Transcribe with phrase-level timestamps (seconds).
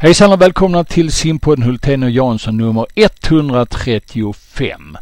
[0.00, 4.98] Hejsan och välkomna till simpodden Hultén och Jansson nummer 135.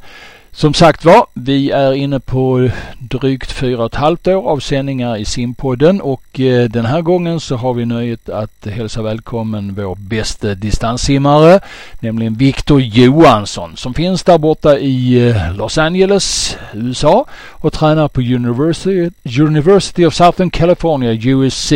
[0.51, 5.17] Som sagt var, vi är inne på drygt fyra och ett halvt år av sändningar
[5.17, 9.95] i simpodden och eh, den här gången så har vi nöjet att hälsa välkommen vår
[9.95, 11.61] bästa distanssimmare,
[12.01, 18.21] nämligen Viktor Johansson som finns där borta i eh, Los Angeles, USA och tränar på
[18.21, 19.11] University,
[19.41, 21.73] University of Southern California, USC.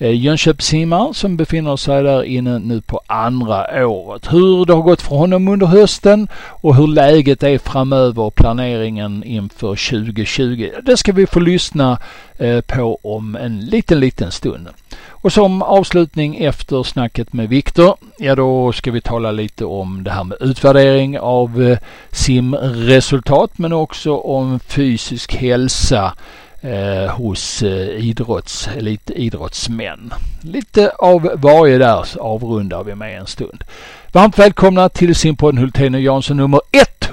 [0.00, 4.32] Eh, Jönköpingssimmaren som befinner sig där inne nu på andra året.
[4.32, 9.24] Hur det har gått för honom under hösten och hur läget är framöver och planeringen
[9.24, 10.70] inför 2020.
[10.82, 11.98] Det ska vi få lyssna
[12.38, 14.68] eh, på om en liten, liten stund.
[15.08, 20.10] Och som avslutning efter snacket med Viktor, ja då ska vi tala lite om det
[20.10, 21.78] här med utvärdering av eh,
[22.10, 26.14] simresultat men också om fysisk hälsa
[26.60, 30.14] eh, hos eh, idrotts, elitidrottsmän.
[30.42, 33.64] Lite av varje där avrundar vi med en stund.
[34.12, 36.60] Varmt välkomna till simpodden Hultén och Jansson nummer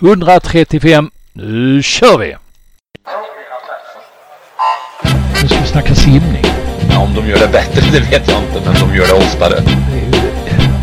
[0.01, 1.11] 135.
[1.33, 2.35] Nu kör vi!
[5.41, 6.45] Nu ska vi snacka simning.
[6.89, 9.55] Ja, om de gör det bättre, det vet jag inte, men de gör det oftare.
[9.59, 10.05] Det är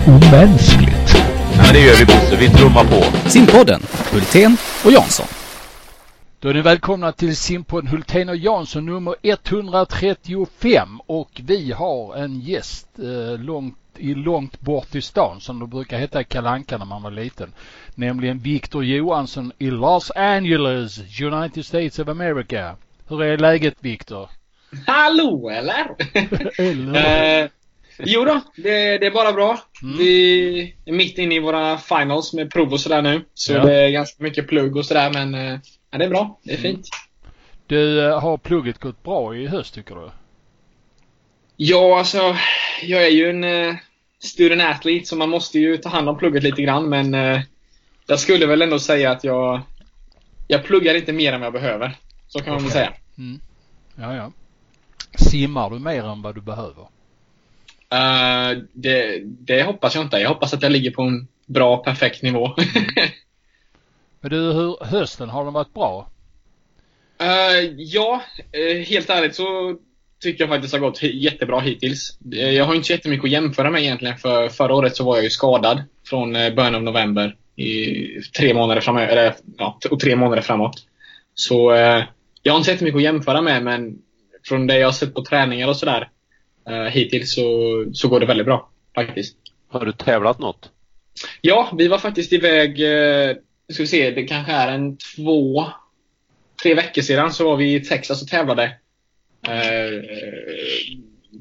[0.07, 1.15] ju omänskligt.
[1.57, 3.29] Ja, men det gör vi Bosse, vi trummar på.
[3.29, 3.83] Simpodden,
[4.13, 5.27] Hultén och Jansson.
[6.43, 12.41] Då är ni välkomna till simpodden Hultén och Jansson nummer 135 och vi har en
[12.41, 16.85] gäst eh, långt, i långt bort i stan som det brukar heta i Kalanka när
[16.85, 17.53] man var liten.
[17.95, 22.77] Nämligen Viktor Johansson i Los Angeles, United States of America.
[23.09, 24.29] Hur är läget Viktor?
[24.87, 25.87] Hallå eller?
[26.59, 27.43] Eller?
[27.43, 27.49] eh,
[27.99, 29.59] jo då, det, det är bara bra.
[29.83, 29.99] Mm.
[29.99, 33.25] Vi är mitt inne i våra finals med prov och sådär nu.
[33.35, 33.65] Så Ja.
[33.65, 35.59] det är ganska mycket plugg och sådär men eh,
[35.93, 36.39] ja, det är bra.
[36.43, 36.63] Det är Mm.
[36.73, 36.89] fint.
[37.67, 40.11] Du, eh, har plugget gått bra i höst tycker du?
[41.57, 42.37] Ja, alltså
[42.83, 43.75] jag är ju en eh,
[44.19, 47.41] student athlete så man måste ju ta hand om plugget lite grann men eh,
[48.07, 49.61] jag skulle väl ändå säga att jag
[50.49, 51.97] jag pluggar inte mer än vad jag behöver.
[52.29, 52.93] Så kan man väl säga.
[53.19, 53.41] Mm.
[53.97, 54.33] Ja, ja.
[55.31, 56.83] Simmar du mer än vad du behöver?
[57.91, 60.17] Eh, det, det hoppas jag inte.
[60.17, 62.51] Jag hoppas att jag ligger på en bra, perfekt nivå.
[64.23, 66.09] Men du, hur, hösten, har den varit bra?
[67.21, 68.23] Eh, ja,
[68.53, 69.77] eh, helt ärligt så
[70.23, 72.19] tycker jag faktiskt det har gått jättebra hittills.
[72.33, 75.17] Eh, jag har inte så jättemycket att jämföra med egentligen för förra året så var
[75.17, 78.07] jag ju skadad från början av november i
[78.39, 80.87] tre månader framöver, eller ja, och tre månader framåt.
[81.35, 82.05] Så eh,
[82.43, 83.99] jag har inte jättemycket att jämföra med men
[84.45, 86.11] från det jag har sett på träningar och sådär
[86.69, 87.45] eh, hittills så,
[87.93, 89.37] så går det väldigt bra faktiskt.
[89.69, 90.71] Har du tävlat något?
[91.41, 93.37] Ja, vi var faktiskt iväg, eh,
[93.75, 95.67] ska vi se, det kanske är en två,
[96.63, 98.77] tre veckor sedan så var vi i Texas och tävlade.
[99.49, 100.03] Eh,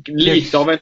[0.06, 0.80] lite av en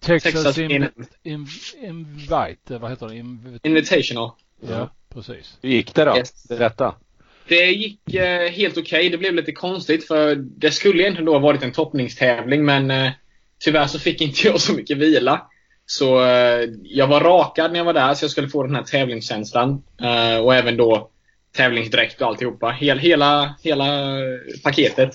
[0.00, 0.88] Texas, Texas in, in-
[1.22, 1.46] in,
[1.82, 3.16] Invite, vad heter det?
[3.16, 4.30] Inv invitational.
[4.68, 5.58] ja, precis.
[5.62, 6.16] Hur gick det då?
[6.16, 6.48] Yes.
[6.48, 6.94] Berätta.
[7.48, 9.08] Det gick eh, helt okej.
[9.10, 13.10] Det blev lite konstigt för det skulle egentligen då ha varit en toppningstävling men eh,
[13.58, 15.46] tyvärr så fick inte jag så mycket vila.
[15.86, 18.82] Så eh, jag var rakad när jag var där så jag skulle få den här
[18.82, 19.82] tävlingskänslan.
[20.02, 21.10] Eh, och även då
[21.56, 22.70] tävlingsdräkt och alltihopa.
[22.70, 23.86] Hel, hela, hela
[24.64, 25.10] paketet.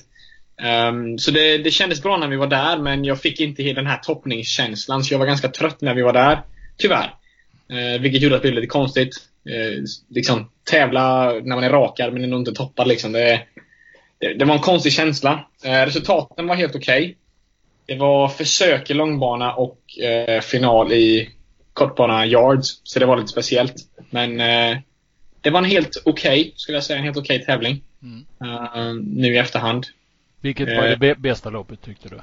[0.89, 3.81] Um, så det, det kändes bra när vi var där men jag fick inte hela
[3.81, 6.41] den här toppningskänslan så jag var ganska trött när vi var där.
[6.77, 7.13] Tyvärr.
[7.69, 9.15] Eh, vilket gjorde att det blev lite konstigt.
[9.49, 13.11] Eh, liksom tävla när man är rakad men ändå inte toppad liksom.
[13.11, 13.41] Det,
[14.19, 15.47] det, det var en konstig känsla.
[15.63, 17.17] Eh, resultaten var helt okej.
[17.87, 21.29] Det var försök i långbana och eh, final i
[21.73, 22.81] kortbana yards.
[22.83, 23.75] Så det var lite speciellt.
[24.09, 24.77] Men eh,
[25.41, 27.81] det var en helt okej, skulle jag säga, en helt okej tävling.
[28.01, 28.25] Mm.
[28.41, 29.85] Eh, nu i efterhand.
[30.41, 30.89] Vilket var Eh.
[30.89, 32.19] det bä- bästa loppet tyckte du?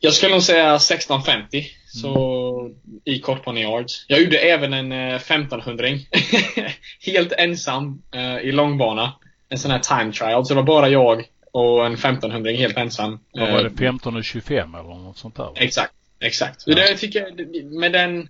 [0.00, 1.66] Jag skulle nog säga 1650.
[1.86, 2.70] Så
[3.04, 4.04] i kortbana yards.
[4.08, 5.86] Jag gjorde även en eh, 1500
[7.06, 9.12] Helt ensam eh, i långbana.
[9.48, 10.46] En sån här time trial.
[10.46, 11.24] Så det var bara jag
[11.56, 13.18] och en 1500 helt ensam.
[13.32, 15.52] Vad var Eh, det 15 och 25 eller något sånt där?
[15.54, 15.92] Exakt.
[16.20, 16.62] Exakt.
[16.66, 16.74] Ja.
[16.74, 18.20] Det tycker jag, med den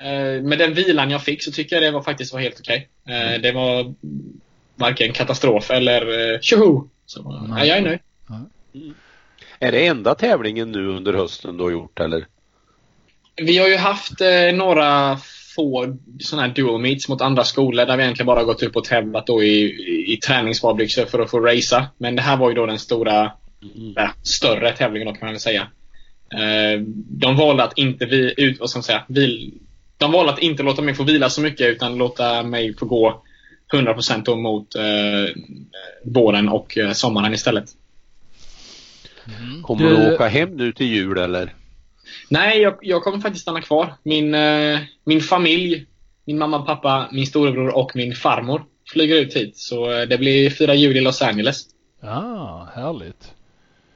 [0.00, 2.88] eh, med den vilan jag fick så tycker jag det var faktiskt var helt okej.
[3.08, 3.94] Eh, Det var
[4.74, 6.88] varken katastrof eller eh, tjoho!
[7.06, 7.58] Så Nej.
[7.58, 8.00] ja, jag är nöjd.
[9.58, 12.26] Är det enda tävlingen nu under hösten du har gjort eller?
[13.36, 15.18] Vi har ju haft eh, några
[15.58, 18.84] få sådana här dual meets mot andra skolor där vi egentligen bara gått upp och
[18.84, 21.86] tävlat då i, i, i träningssparbyxor för att få racea.
[21.98, 23.24] Men det här var ju då den stora,
[23.96, 25.66] äh, större tävlingen då kan man väl säga.
[26.32, 29.54] Eh, de valde att inte vi, ut, vad ska man säga, vil,
[29.98, 33.22] de valde att inte låta mig få vila så mycket utan låta mig få gå
[33.72, 34.82] 100% då mot eh,
[36.04, 37.64] våren och eh, sommaren istället.
[39.40, 39.62] Mm.
[39.62, 41.54] Kommer du åka hem nu till jul eller?
[42.28, 43.94] Nej, jag, jag kommer faktiskt stanna kvar.
[44.02, 45.86] Min, eh, min familj,
[46.24, 49.56] min mamma, pappa, min storebror och min farmor flyger ut hit.
[49.56, 51.62] Så eh, det blir fyra jul i Los Angeles.
[52.00, 53.34] Ja, härligt.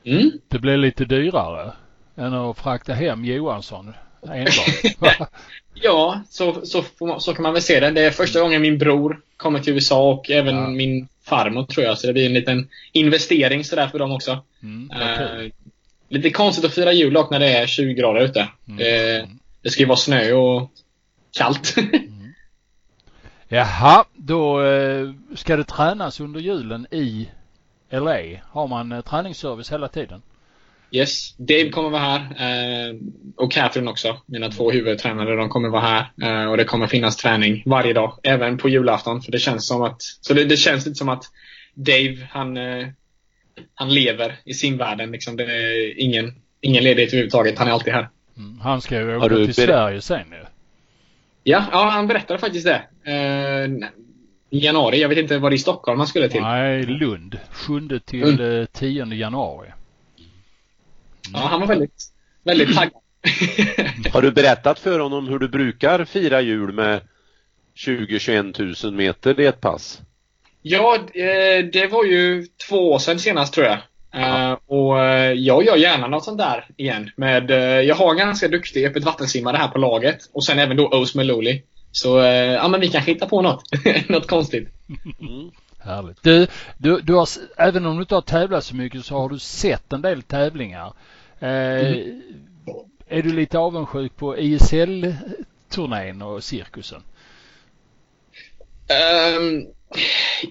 [0.05, 0.31] Mm.
[0.49, 1.73] Det blir lite dyrare
[2.17, 3.93] än att frakta hem Johansson
[4.29, 5.29] enbart.
[5.75, 7.90] Ja, så, så, man, så kan man väl se det.
[7.90, 10.69] Det är första gången min bror kommer till USA och även Ja.
[10.69, 11.99] min farmor tror jag.
[11.99, 14.44] Så det blir en liten investering sådär för dem också.
[14.62, 14.90] Mm.
[14.90, 15.50] Eh,
[16.12, 18.48] lite konstigt att fira jul dock när det är 20 grader ute.
[18.68, 18.78] Mm.
[18.78, 19.28] Det,
[19.62, 20.70] det ska ju vara snö och
[21.38, 21.74] kallt.
[23.48, 27.28] Jaha, då eh, ska det tränas under julen i
[27.90, 28.18] LA.
[28.50, 30.22] Har man eh, träningsservice hela tiden?
[30.92, 32.20] yes, Dave kommer vara här.
[32.20, 32.94] Eh,
[33.36, 34.16] och Catherine också.
[34.26, 35.36] Mina två huvudtränare.
[35.36, 36.12] De kommer vara här.
[36.22, 38.18] Eh, och det kommer finnas träning varje dag.
[38.22, 39.22] Även på julafton.
[39.22, 41.24] För det känns som att Så det, det känns lite som att
[41.74, 42.86] Dave, han, eh,
[43.75, 45.10] han lever i simvärlden.
[45.12, 45.37] Liksom.
[45.37, 47.58] Det är ingen, ingen ledighet överhuvudtaget.
[47.58, 48.08] Han är alltid här.
[48.37, 48.60] Mm.
[48.60, 50.44] Han ska ju Har åka du till ber- Sverige sen ju.
[51.44, 52.82] Ja, ja, han berättade faktiskt det.
[53.12, 53.88] Eh,
[54.50, 55.00] I januari.
[55.00, 56.40] Jag vet inte vad det är i Stockholm han skulle till.
[56.43, 57.38] Nej, Lund.
[57.50, 59.69] 7 till eh, 10 januari.
[61.32, 62.05] Ja, han var väldigt,
[62.44, 62.93] väldigt taggad.
[64.12, 67.00] Har du berättat för honom hur du brukar fira jul med
[67.76, 70.02] 20-21 000 meter i ett pass?
[70.62, 73.78] Ja, eh, det var ju två år sedan senast tror jag.
[74.14, 77.10] Eh, och eh, jag gör gärna något sånt där igen.
[77.16, 77.50] Med,
[77.86, 80.18] jag har en ganska duktig öppet vattensimmare här på laget.
[80.32, 81.62] Och sen även då Ose Meloli.
[81.92, 82.18] Så
[82.58, 83.62] ja, men vi kanske hittar på något.
[84.08, 84.68] något konstigt.
[85.20, 85.50] Mm.
[85.84, 86.22] Härligt.
[86.22, 86.46] Du,
[86.78, 89.92] du, du har, även om du inte har tävlat så mycket så har du sett
[89.92, 90.92] en del tävlingar.
[91.38, 91.96] Eh,
[93.08, 97.02] Är du lite avundsjuk på ISL-turnén och cirkusen?
[99.38, 99.66] Um,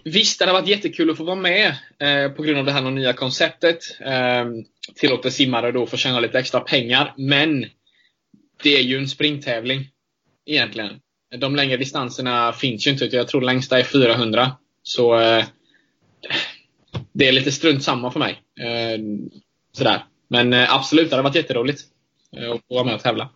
[0.04, 2.82] visst, det hade varit jättekul att få vara med eh, på grund av det här
[2.82, 3.80] nya konceptet.
[4.06, 4.66] Ehm, um,
[4.96, 7.14] tillåter simmare då få tjäna lite extra pengar.
[7.18, 7.66] Men
[8.64, 9.88] det är ju en springtävling
[10.46, 11.00] egentligen.
[11.38, 13.06] De längre distanserna finns ju inte.
[13.06, 14.52] Jag tror längsta är 400.
[14.84, 15.46] Så eh,
[17.14, 18.42] det är lite strunt samma för mig.
[18.60, 19.00] Eh,
[19.72, 20.06] sådär.
[20.28, 21.82] Men eh, absolut, det hade varit jätteroligt
[22.38, 23.30] eh, att få vara med och tävla.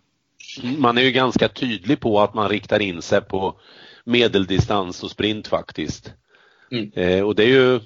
[0.78, 3.60] Man är ju ganska tydlig på att man riktar in sig på
[4.06, 6.14] medeldistans och sprint faktiskt.
[6.72, 6.92] Mm.
[6.96, 7.80] Eh, och det är ju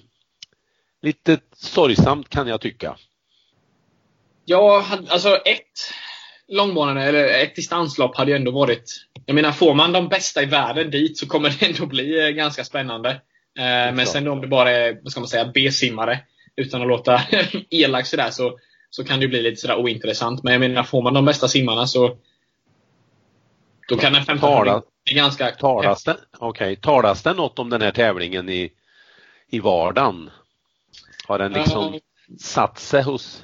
[1.01, 2.98] lite sorgsamt kan jag tycka.
[4.45, 5.94] Ja, alltså ett
[6.48, 9.06] långbanande eller ett distanslopp hade ju ändå varit...
[9.25, 12.30] Jag menar, får man de bästa i världen dit så kommer det ändå bli eh,
[12.30, 13.10] ganska spännande.
[13.60, 16.19] Eh, men sen om det bara är, vad ska man säga, B-simmare
[16.56, 17.22] utan att låta
[17.69, 20.44] elak sådär så, så kan det ju bli lite sådär ointressant.
[20.44, 22.18] Men jag menar, får man de bästa simmarna så
[23.88, 25.52] då kan en 15 Bli ganska...
[25.52, 28.72] Talas det, okej, talas det något om den här tävlingen i,
[29.50, 30.30] i vardagen?
[31.28, 32.00] Har den liksom Eh,
[32.40, 33.44] satt sig hos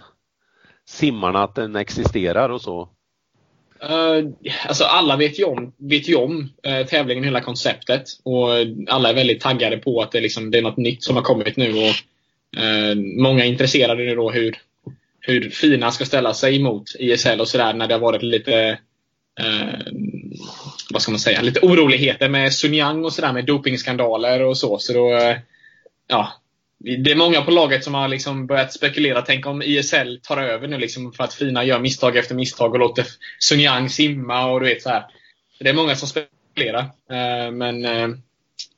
[0.85, 2.89] simmarna att den existerar och så?
[3.83, 4.31] Uh,
[4.67, 8.03] alltså alla vet ju om, vet ju om eh, tävlingen, hela konceptet.
[8.23, 8.49] Och
[8.87, 11.57] alla är väldigt taggade på att det, liksom, det är något nytt som har kommit
[11.57, 11.73] nu.
[11.73, 14.57] Och, eh, många är intresserade nu då hur,
[15.19, 18.79] hur Fina ska ställa sig emot ISL och sådär när det har varit lite
[19.39, 19.79] eh,
[20.95, 24.79] vad ska man säga, lite oroligheter med Sun Yang och sådär med dopingskandaler och så.
[24.79, 25.37] Så då, eh,
[26.07, 26.27] ja,
[26.79, 29.21] det är många på laget som har liksom börjat spekulera.
[29.21, 32.79] Tänk om ISL tar över nu liksom för att Fina gör misstag efter misstag och
[32.79, 33.05] låter
[33.39, 35.05] Sun Yang simma och du vet så här.
[35.59, 36.79] Det är många som spekulerar.
[37.11, 38.07] Eh, Men eh,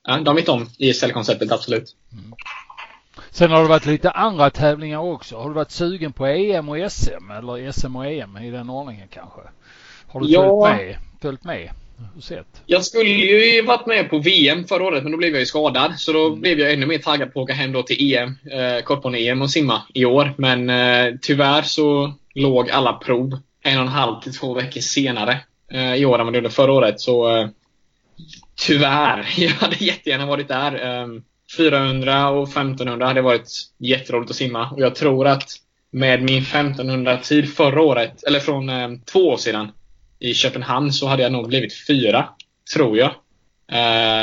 [0.07, 1.95] ja, de vet om ISL-konceptet, absolut.
[3.31, 5.37] Sen har det varit lite andra tävlingar också.
[5.37, 9.07] Har du varit sugen på EM och SM eller SM och EM i den ordningen
[9.13, 9.41] kanske?
[10.07, 10.41] Har du Ja.
[10.65, 10.97] följt med?
[11.21, 11.69] Följt med
[12.21, 12.61] sett?
[12.65, 15.99] Jag skulle ju varit med på VM förra året, men då blev jag ju skadad.
[15.99, 18.83] Så då blev jag ännu mer taggad på att åka hem då till EM, eh,
[18.83, 20.33] kortbane-EM och simma i år.
[20.37, 25.39] Men eh, tyvärr så låg alla prov en och en halv till två veckor senare
[25.71, 26.99] eh, i år än vad det gjorde förra året.
[27.01, 27.47] Så eh,
[28.67, 31.01] tyvärr, jag hade jättegärna varit där.
[31.01, 31.07] Eh,
[31.57, 34.69] 400 och 1500 hade varit jätteroligt att simma.
[34.69, 35.49] Och jag tror att
[35.91, 39.71] med min 1500-tid förra året, eller från eh, två år sedan,
[40.19, 42.29] i Köpenhamn så hade jag nog blivit fyra,
[42.73, 43.11] tror jag.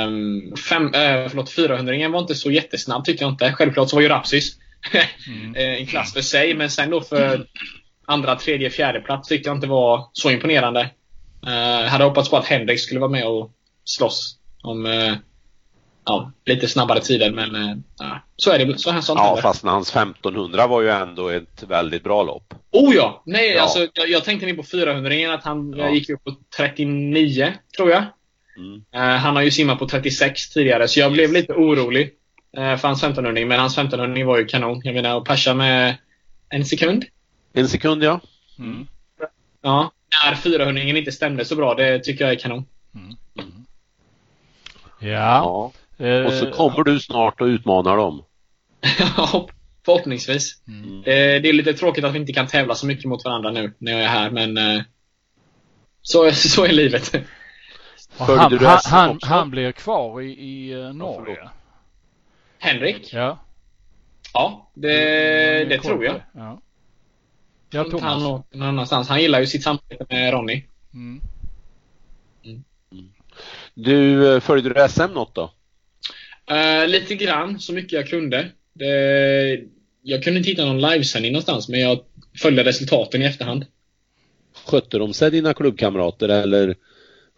[0.06, 3.52] Um, fem, eh, förlåt, 400 var inte så jättesnabb tyckte jag inte.
[3.52, 4.58] Självklart så var ju Rapsis
[5.26, 5.54] Mm.
[5.80, 7.46] en klass för sig, men sen då för
[8.06, 10.90] andra, tredje, fjärde plats tyckte jag inte var så imponerande.
[11.46, 13.50] Uh, hade hoppats på att Henrik skulle vara med och
[13.84, 15.14] slåss om eh,
[16.04, 18.78] ja, lite snabbare tider, men eh, ja, så är det.
[18.78, 19.42] Så här sånt Ja, händer.
[19.42, 22.54] fast hans 1500 var ju ändå ett väldigt bra lopp.
[22.72, 23.22] Oh ja!
[23.26, 23.62] Nej, Ja.
[23.62, 25.90] alltså jag, jag tänkte ner på 400 att han Ja.
[25.90, 28.04] gick upp på 39, tror jag.
[28.56, 28.84] Mm.
[28.94, 32.10] Eh, han har ju simmat på 36 tidigare, så jag blev lite orolig
[32.56, 34.80] eh, för hans 1500 men hans 1500 var ju kanon.
[34.84, 35.96] Jag menar, att persa med
[36.48, 37.04] en sekund.
[37.52, 38.20] En sekund ja.
[38.58, 38.86] Mm.
[39.62, 39.92] Ja.
[40.24, 41.74] när 400 inte stämde så bra.
[41.74, 42.64] Det tycker jag är kanon.
[42.94, 43.06] Mm.
[43.38, 43.64] Mm.
[44.98, 45.08] Ja.
[45.08, 45.72] ja.
[45.98, 48.24] Och så kommer du snart och utmanar dem.
[49.16, 49.48] Ja,
[49.84, 50.62] förhoppningsvis.
[50.68, 51.02] Mm.
[51.02, 53.72] Det, det, är lite tråkigt att vi inte kan tävla så mycket mot varandra nu
[53.78, 54.82] när jag är här, men eh,
[56.02, 57.14] så, så är livet.
[58.18, 61.48] Han, han, han, han, blir kvar i, i eh, Norge?
[62.58, 63.12] Henrik?
[63.12, 63.38] Ja.
[64.32, 66.22] Ja, det, mm, det tror jag.
[66.32, 66.60] Ja.
[67.70, 68.02] Ja, Thomas.
[68.02, 69.08] Han någon annanstans.
[69.08, 70.64] Han gillar ju sitt samarbete med Ronny.
[70.94, 71.20] Mm.
[72.44, 72.64] Mm.
[73.74, 75.50] Du, eh, följde du SM något då?
[76.50, 78.46] Uh, lite grann, så mycket jag kunde.
[78.74, 79.60] Det,
[80.02, 82.00] jag kunde inte hitta någon livesändning någonstans, men jag
[82.42, 83.66] följde resultaten i efterhand.
[84.66, 86.74] Skötte de sig dina klubbkamrater eller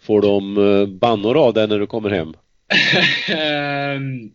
[0.03, 2.35] får de eh, bannor av dig när du kommer hem?
[3.29, 4.31] Ehm,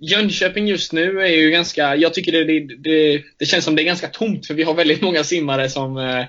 [0.00, 3.82] Jönköping just nu är ju ganska, jag tycker det, det, det, det, känns som det
[3.82, 6.24] är ganska tomt för vi har väldigt många simmare som, eh,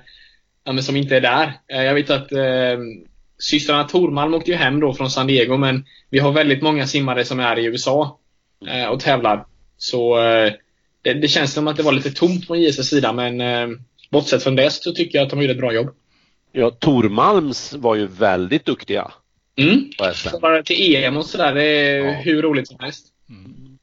[0.64, 1.52] ja, som inte är där.
[1.72, 2.78] Eh, jag vet att eh,
[3.40, 7.24] systrarna Tormalm åkte ju hem då från San Diego men vi har väldigt många simmare
[7.24, 8.18] som är i USA
[8.66, 9.46] eh, och tävlar.
[9.76, 10.52] Så eh,
[11.02, 13.68] det, det, känns som att det var lite tomt från JSS sida men eh,
[14.10, 15.94] bortsett från det så tycker jag att de gjorde ett bra jobb.
[16.52, 19.12] Ja, Tormalms var ju väldigt duktiga.
[19.56, 19.90] Mm.
[20.40, 22.12] Bara till EM och sådär, det är ja.
[22.12, 23.06] hur roligt som helst.
[23.28, 23.78] Mm.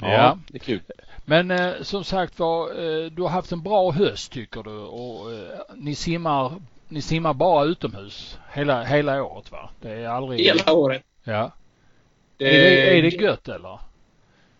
[0.00, 0.80] Ja, ja, det är kul.
[1.24, 5.32] Men eh, som sagt var, eh, du har haft en bra höst tycker du och
[5.32, 9.70] eh, ni simmar ni simmar bara utomhus hela, hela året va?
[9.80, 10.40] Det är aldrig...
[10.40, 11.02] Hela året.
[11.24, 11.54] Ja.
[12.36, 12.56] Det...
[12.56, 13.78] Är, det, är det gött eller?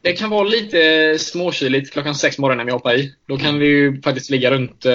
[0.02, 3.14] Det kan vara lite småkyligt klockan sex morgonen när vi hoppar i.
[3.26, 4.92] Då kan vi ju faktiskt ligga runt eh,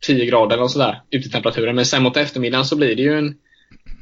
[0.00, 1.76] 10 grader och sådär utetemperaturen.
[1.76, 3.36] Men sen mot eftermiddagen så blir det ju en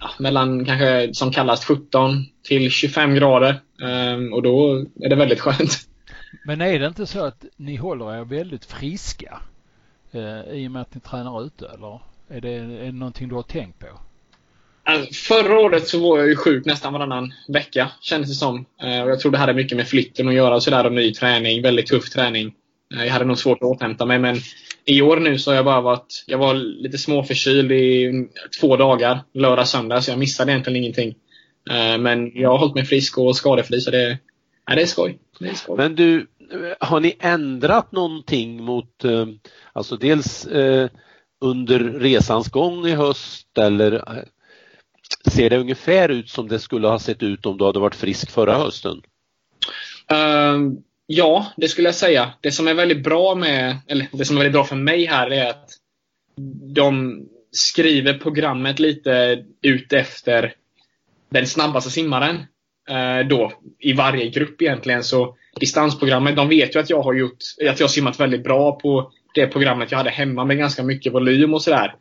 [0.00, 3.61] ja, mellan kanske som kallas 17 till 25 grader.
[3.83, 5.78] Um, och då är det väldigt skönt.
[6.45, 9.40] Men är det inte så att ni håller er väldigt friska
[10.12, 12.00] eh, i och med att ni tränar ute eller?
[12.28, 13.87] Är det, är det någonting du har tänkt på?
[14.85, 18.56] Alltså, förra året så var jag ju sjuk nästan varannan vecka kändes det som.
[18.56, 21.14] Uh, och jag tror det hade mycket med flytten att göra och sådär och ny
[21.14, 21.62] träning.
[21.62, 22.54] Väldigt tuff träning.
[22.95, 24.37] Uh, jag hade nog svårt att återhämta mig men
[24.85, 28.12] i år nu så har jag bara varit, jag var lite småförkyld i
[28.61, 31.14] två dagar, lördag, söndag, så jag missade egentligen ingenting.
[31.71, 34.18] Eh, men jag har hållit mig frisk och skadefri så det,
[34.66, 35.18] ja, det, är skoj.
[35.40, 35.76] det är skoj.
[35.76, 36.26] Men du,
[36.80, 39.26] har ni ändrat någonting mot, eh,
[39.73, 40.88] alltså dels eh,
[41.40, 44.23] under resans gång i höst eller eh,
[45.33, 48.31] ser det ungefär ut som det skulle ha sett ut om du hade varit frisk
[48.31, 49.02] förra hösten?
[50.12, 52.33] Uh, Ja, det skulle jag säga.
[52.40, 55.33] Det som är väldigt bra med, eller det som är väldigt bra för mig här
[55.33, 55.71] är att
[56.75, 60.55] de skriver programmet lite ut efter
[61.31, 62.37] den snabbaste simmaren.
[62.90, 65.05] Uh, då, i varje grupp egentligen.
[65.05, 67.38] Så distansprogrammet, de vet ju att jag har gjort,
[67.69, 71.12] att jag har simmat väldigt bra på det programmet jag hade hemma med ganska mycket
[71.12, 71.95] volym och sådär.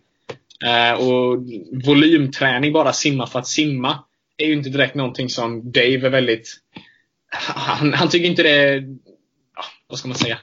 [0.66, 1.44] Eh, och
[1.86, 4.00] volymträning, bara simma för att simma,
[4.38, 6.58] är ju inte direkt någonting som Dave är väldigt
[7.36, 8.76] han, han tycker inte det
[9.56, 10.38] ja, vad ska man säga?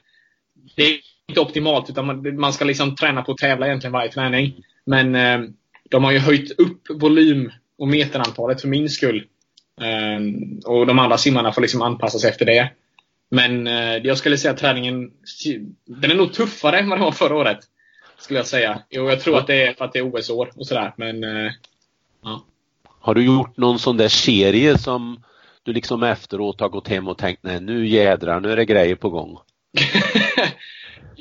[0.76, 4.12] Det är inte optimalt utan man, man ska liksom träna på att tävla egentligen varje
[4.12, 4.64] träning.
[4.86, 5.48] Men eh,
[5.90, 9.24] de har ju höjt upp volym och meterantalet för min skull.
[9.80, 10.20] Eh,
[10.64, 12.70] och de andra simmarna får liksom anpassa sig efter det.
[13.34, 15.10] Men eh, jag skulle säga att träningen,
[15.84, 17.58] den är nog tuffare än vad den var förra året.
[18.18, 18.82] Skulle jag säga.
[18.90, 20.94] Och jag tror att det är för att det är OS-år och sådär.
[20.96, 21.52] Men, eh,
[22.22, 22.44] ja.
[23.00, 25.22] Har du gjort någon sån där serie som
[25.62, 28.94] du liksom efteråt har gått hem och tänkt nej nu jädrar, nu är det grejer
[28.94, 29.38] på gång?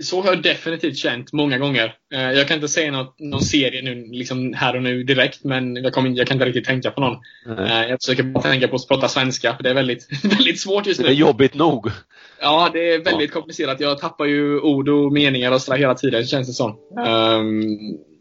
[0.00, 1.94] Eh, så har jag definitivt känt många gånger.
[2.14, 5.76] Eh, jag kan inte säga något, någon serie nu, liksom här och nu direkt, men
[5.76, 7.16] jag, kommer, jag kan inte riktigt tänka på någon.
[7.46, 7.88] Mm.
[7.88, 11.00] Jag försöker bara tänka på att prata svenska, för det är väldigt, väldigt svårt just
[11.00, 11.06] nu.
[11.06, 11.90] Det är jobbigt nog.
[12.40, 13.34] Ja, det är väldigt ja.
[13.34, 13.80] komplicerat.
[13.80, 16.70] Jag tappar ju ord och meningar och sådär hela tiden, känns det som.
[17.06, 17.78] Um,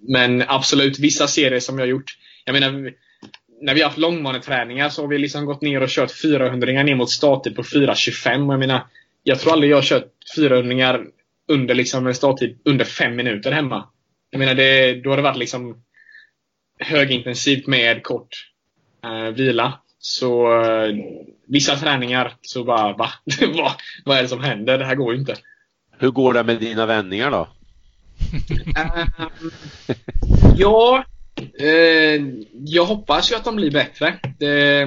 [0.07, 2.17] men absolut, vissa serier som jag har gjort.
[2.45, 2.91] Jag menar,
[3.61, 6.95] när vi har haft långbaneträningar så har vi liksom gått ner och kört 400 ner
[6.95, 8.51] mot starttid på 4.25.
[8.51, 8.81] Jag menar,
[9.23, 11.03] jag tror aldrig jag har kört 400
[11.47, 13.89] under liksom en starttid under 5 minuter hemma.
[14.29, 15.83] Jag menar, det, då har det varit liksom
[16.79, 18.29] högintensivt med kort
[19.03, 19.79] eh, vila.
[19.99, 20.95] Så eh,
[21.47, 23.09] vissa träningar så bara, va?
[23.53, 23.71] vad,
[24.05, 24.77] vad är det som händer?
[24.77, 25.35] Det här går ju inte.
[25.99, 27.47] Hur går det med dina vändningar då?
[28.77, 29.29] uh,
[30.57, 31.03] ja,
[31.59, 32.21] Eh,
[32.65, 34.13] jag hoppas ju att de blir bättre.
[34.39, 34.85] Det,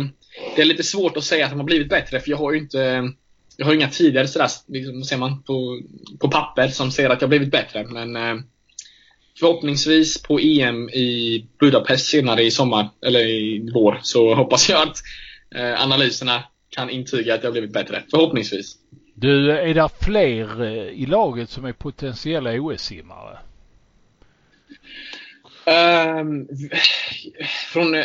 [0.56, 2.58] det, är lite svårt att säga att de har blivit bättre för jag har ju
[2.58, 3.12] inte
[3.60, 5.80] jag har inga tider sådär, liksom, ser man, på,
[6.20, 7.84] på papper som säger att jag blivit bättre.
[7.84, 8.42] Men eh,
[9.38, 14.96] förhoppningsvis på EM i Budapest senare i sommar, eller i vår, så hoppas jag att
[15.54, 18.02] eh, analyserna kan intyga att jag blivit bättre.
[18.10, 18.76] Förhoppningsvis.
[19.14, 23.38] Du, är det fler i laget som är potentiella OS-simmare?
[26.20, 26.48] Um,
[27.72, 28.04] från uh,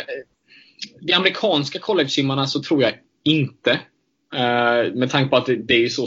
[1.00, 2.92] de amerikanska college-simmarna så tror jag
[3.24, 3.80] inte.
[4.36, 6.06] Eh, med tanke på att det, det är så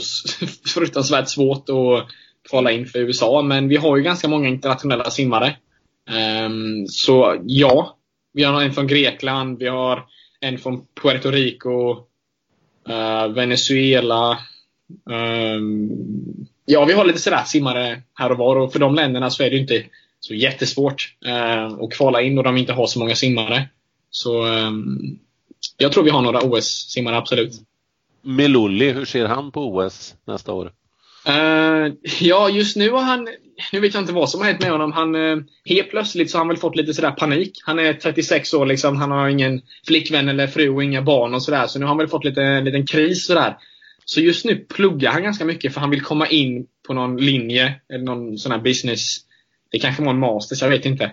[0.74, 2.06] fruktansvärt svårt att
[2.50, 3.42] kvala in för USA.
[3.42, 5.56] Men vi har ju ganska många internationella simmare.
[6.10, 7.98] Ehm, så ja,
[8.32, 10.04] vi har en från Grekland, vi har
[10.40, 11.96] en från Puerto Rico,
[12.88, 14.38] eh, Venezuela.
[15.10, 15.90] Ehm,
[16.64, 19.50] ja, vi har lite sådär simmare här och var och för de länderna så är
[19.50, 19.84] det ju inte
[20.20, 23.68] så jättesvårt uh, att kvala in och de inte har så många simmare.
[24.10, 25.18] Så ehm,
[25.76, 27.52] jag tror vi har några OS-simmare, absolut.
[28.22, 30.72] Melulli, hur ser han på OS nästa år?
[31.28, 33.28] Uh, ja, just nu har han,
[33.72, 34.92] nu vet jag inte vad som har hänt med honom.
[34.92, 37.52] Han, uh, helt plötsligt så har han väl fått lite sådär panik.
[37.64, 38.96] Han är 36 år liksom.
[38.96, 41.66] Han har ingen flickvän eller fru och inga barn och sådär.
[41.66, 43.56] Så nu har han väl fått lite, en liten kris sådär.
[44.04, 47.74] Så just nu pluggar han ganska mycket för han vill komma in på någon linje
[47.88, 49.16] eller någon sån här business.
[49.70, 51.04] Det kanske var en master, så jag vet inte.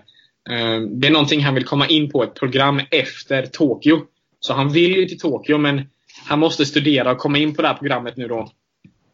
[0.50, 4.00] Uh, det är någonting han vill komma in på, ett program efter Tokyo.
[4.40, 5.82] Så han vill ju till Tokyo men
[6.24, 8.50] han måste studera och komma in på det här programmet nu då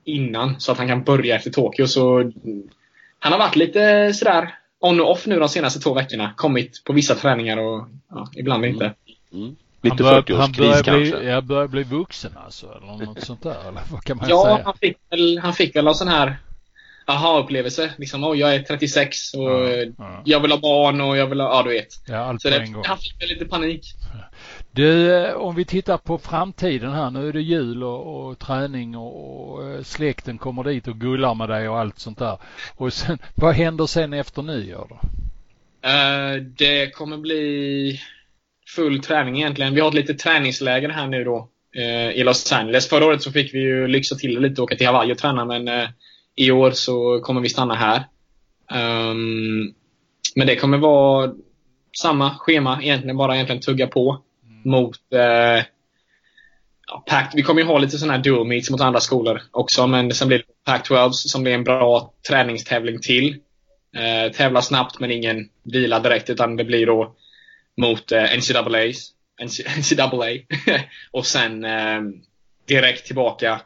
[0.04, 1.87] innan så att han kan börja efter Tokyo.
[1.87, 2.32] Så
[3.18, 6.32] han har varit lite sådär on och off nu de senaste två veckorna.
[6.37, 8.84] Kommit på vissa träningar och ja, ibland inte.
[9.32, 9.44] Mm.
[9.44, 9.56] Mm.
[9.82, 11.18] Lite 40-årskris kanske?
[11.18, 14.42] Bli, jag börjar bli vuxen alltså, eller något sånt där, eller vad kan man ja,
[14.44, 14.61] säga?
[14.64, 16.37] Han fick väl, han fick väl en sån här
[17.06, 17.92] aha-upplevelse.
[17.96, 20.23] Liksom, oh, jag är 36 och ja, ja.
[20.25, 21.88] jag vill ha barn och jag vill ha, ja du vet.
[22.06, 22.84] Ja, allt så på det, en gång.
[22.87, 23.94] han fick väl lite panik.
[24.75, 27.11] Du, eh, om vi tittar på framtiden här.
[27.11, 31.35] Nu är det jul och, och träning och, och, eh, släkten kommer dit och gullar
[31.35, 32.38] med dig och allt sånt där.
[32.76, 34.95] Och sen, vad händer sen efter nyår då?
[35.88, 38.00] Uh, det kommer bli
[38.76, 39.75] full träning egentligen.
[39.75, 42.88] Vi har ett litet träningsläger här nu då uh, i Los Angeles.
[42.88, 45.45] Förra året så fick vi ju lyxa till lite och åka till Hawaii och träna
[45.45, 45.88] men uh,
[46.37, 48.04] i år så kommer vi stanna här.
[49.11, 49.75] Um,
[50.35, 51.33] men det kommer vara
[51.93, 54.23] samma schema egentligen, bara egentligen tugga på
[54.64, 55.64] mot eh,
[56.86, 59.86] ja, Pac Vi kommer ju ha lite sådana här dual meets mot andra skolor också,
[59.86, 63.36] men sen blir det Pac-12 som blir en bra träningstävling till.
[63.96, 67.14] Eh, tävla snabbt men ingen vila direkt, utan det blir då
[67.76, 68.96] mot eh, NCAA's,
[69.78, 70.30] NCAA
[71.10, 72.00] och sen eh,
[72.66, 73.60] direkt tillbaka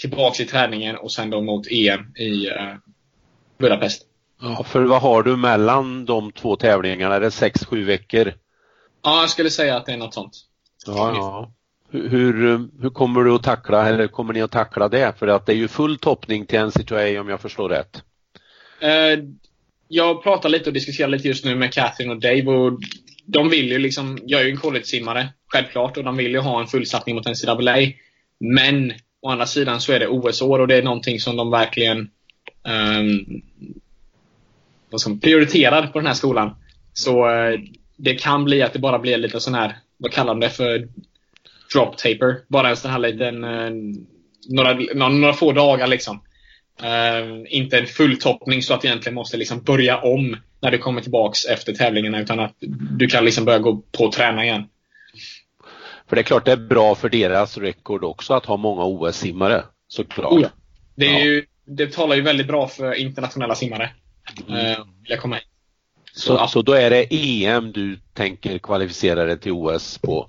[0.00, 2.74] tillbaks i träningen och sen då mot EM i eh,
[3.58, 4.02] Budapest.
[4.40, 7.14] Ja, för vad har du mellan de två tävlingarna?
[7.14, 8.32] Är det 6-7 veckor?
[9.02, 10.32] Ja, jag skulle säga att det är något sånt.
[10.86, 11.52] Ja, ja.
[11.92, 15.18] Hur, hur, kommer du att tackla, eller kommer ni att tackla det?
[15.18, 18.02] För att det är ju full toppning till NCAA om jag förstår rätt.
[18.82, 19.24] Uh,
[19.88, 22.80] jag pratar lite och diskuterar lite just nu med Catherine och Dave och
[23.26, 26.60] de vill ju liksom, jag är ju en college-simmare, självklart, och de vill ju ha
[26.60, 27.92] en fullsatsning mot NCAA.
[28.40, 32.10] Men å andra sidan så är det OS-år och det är någonting som de verkligen
[32.98, 33.42] um,
[34.96, 36.56] som prioriterar på den här skolan.
[36.92, 37.60] Så uh,
[38.02, 40.88] det kan bli att det bara blir lite sån här, vad kallar de det för?
[41.74, 42.40] Drop taper.
[42.48, 43.70] Bara en sån här liten, uh,
[44.48, 46.22] några, några, några, få dagar liksom.
[46.82, 51.00] Uh, inte en fulltoppning så att du egentligen måste liksom börja om när du kommer
[51.00, 52.56] tillbaks efter tävlingarna utan att
[52.98, 54.64] du kan liksom börja gå på och träna igen.
[56.08, 59.64] För det är klart det är bra för deras rekord också att ha många OS-simmare,
[59.88, 60.32] såklart.
[60.32, 60.48] Oh ja.
[60.94, 61.24] Det, är ja.
[61.24, 63.90] ju, det talar ju väldigt bra för internationella simmare.
[64.48, 64.66] Mm.
[64.66, 65.49] Uh, vill jag komma in.
[66.20, 70.28] Så, så, så då är det EM du tänker kvalificera dig till OS på?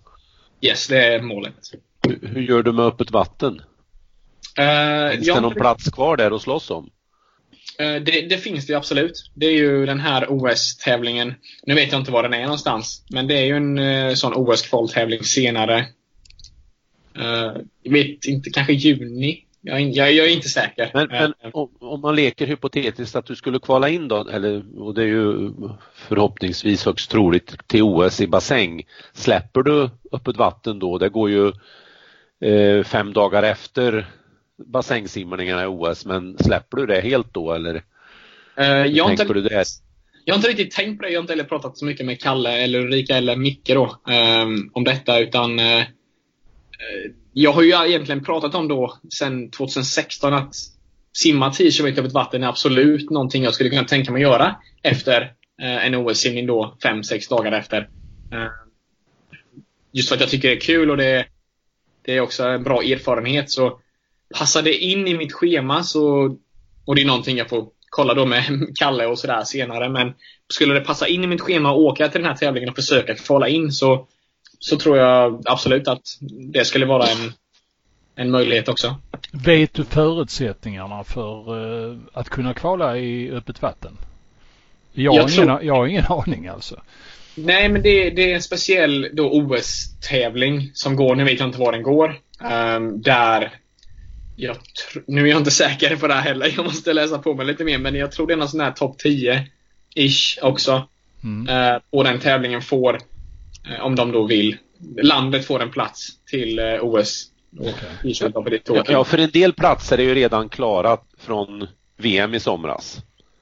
[0.62, 1.56] Yes, det är målet.
[2.08, 3.62] Hur, hur gör du med öppet vatten?
[4.60, 6.90] Uh, finns det någon plats kvar där att slåss om?
[7.82, 9.32] Uh, det, det, finns det absolut.
[9.34, 11.34] Det är ju den här OS-tävlingen.
[11.64, 13.06] Nu vet jag inte var den är någonstans.
[13.10, 15.86] Men det är ju en uh, sån OS-kvaltävling senare.
[17.84, 20.92] jag vet inte, kanske juni jag, jag, jag, är inte säker.
[20.94, 24.82] Men, men eh, om, om, man leker hypotetiskt att du skulle kvala in då, eller,
[24.82, 25.52] och det är ju
[25.94, 28.84] förhoppningsvis högst troligt till OS i bassäng.
[29.14, 30.98] Släpper du öppet vatten då?
[30.98, 31.48] Det går ju
[32.50, 34.08] eh, fem dagar efter
[34.66, 37.84] bassängsimmarningarna i OS, men släpper du det helt då eller?
[38.60, 39.66] Uh, jag, har inte, du det?
[40.26, 41.10] jag har inte riktigt tänkt på det.
[41.12, 44.00] Jag har inte heller pratat så mycket med Kalle eller Ulrika eller Micke då,
[44.44, 45.84] um, om detta utan uh,
[47.34, 50.56] jag har ju egentligen pratat om då sedan 2016 att
[51.14, 55.22] simma 10 km över vatten är absolut någonting jag skulle kunna tänka mig göra efter
[55.62, 57.90] eh, en OS-simning då 5-6 dagar efter.
[58.32, 58.48] Eh,
[59.92, 61.26] just för att jag tycker det är kul och det,
[62.06, 63.52] det är också en bra erfarenhet.
[63.52, 63.80] Så
[64.40, 66.36] passar det in i mitt schema så,
[66.86, 68.44] och det är någonting jag får kolla då med
[68.80, 70.14] Kalle och sådär senare, men
[70.54, 73.16] skulle det passa in i mitt schema att åka till den här tävlingen och försöka
[73.16, 74.08] kvala in så
[74.64, 76.02] så tror jag absolut att
[76.54, 77.34] det skulle vara en,
[78.16, 78.96] en möjlighet också.
[79.32, 83.98] Vet du förutsättningarna för uh, att kunna kvala i öppet vatten?
[84.94, 86.82] Jag, Jag har ingen, tror- jag har ingen aning alltså.
[87.36, 91.60] Nej, men det, det är en speciell då OS-tävling som går, nu vet jag inte
[91.60, 92.16] var den går.
[92.44, 93.52] ehm, där
[94.36, 94.58] jag
[95.08, 97.64] nu är jag inte säker på det här heller, jag måste läsa på mig lite
[97.64, 100.88] mer, men jag tror det är någon sån här topp 10-ish också.
[101.24, 101.50] Mm.
[101.74, 102.98] Eh, och den tävlingen får,
[103.82, 104.58] om de då vill,
[105.02, 107.28] landet får en plats till eh, OS.
[108.04, 108.14] I
[108.66, 112.98] Ja, ja, för en del platser är ju redan klara från VM i somras.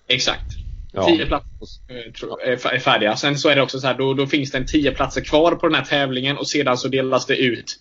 [0.07, 0.45] Exakt.
[0.93, 1.05] Ja.
[1.05, 1.49] Tio platser
[1.89, 3.15] eh, är fär- är färdiga.
[3.15, 5.51] Sen så är det också så här, då, då finns det en tio platser kvar
[5.55, 7.79] på den här tävlingen och sedan så delas det ut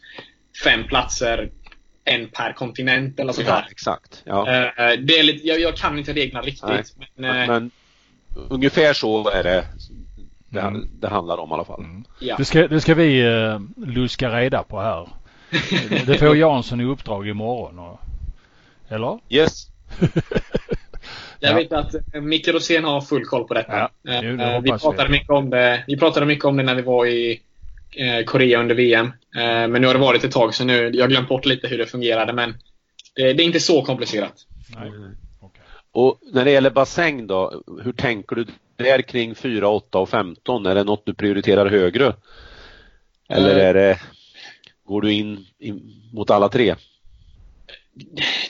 [0.65, 1.51] fem platser,
[2.05, 3.67] en per kontinent eller sånt Ja, där.
[3.71, 4.23] exakt.
[4.25, 4.49] Ja.
[4.49, 6.97] Eh, Det är lite, jag, jag kan inte reglerna riktigt.
[7.17, 7.71] Men, eh, Men
[8.49, 9.65] ungefär så är det
[10.49, 10.89] det, Mm.
[11.01, 11.81] det handlar om i alla fall.
[11.81, 12.05] Mm.
[12.21, 12.37] ja.
[12.37, 15.09] Det, ska, det ska vi uh, luska reda på här.
[16.07, 17.79] Det- får Jansson i uppdrag imorgon.
[17.79, 18.01] Och,
[18.89, 19.19] eller?
[19.29, 19.67] Yes.
[21.41, 21.57] Jag Ja.
[21.57, 23.91] vet att eh, Micke Rosén har full koll på detta.
[24.03, 25.11] Ja, Eh, det vi, pratade vi.
[25.11, 27.41] Mycket om det, vi pratade mycket om det när vi var i
[28.27, 29.13] Korea under VM.
[29.35, 31.79] Men nu har det varit ett tag så nu jag har glömt bort lite hur
[31.79, 32.55] det fungerade men
[33.15, 34.35] det, det är inte så komplicerat.
[34.79, 34.93] Nej.
[35.93, 38.47] Och när det gäller bassäng då, hur tänker du
[38.85, 40.67] där kring 4, 8 och 15?
[40.67, 42.15] Är det något du prioriterar högre?
[43.29, 43.99] Eller är det,
[44.85, 45.81] går du in, in
[46.13, 46.75] mot alla tre?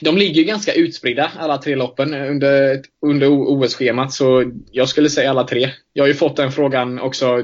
[0.01, 5.29] De ligger ju ganska utspridda alla tre loppen under, under OS-schemat så jag skulle säga
[5.29, 5.69] alla tre.
[5.93, 7.43] Jag har ju fått den frågan också